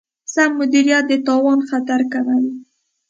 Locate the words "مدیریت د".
0.59-1.11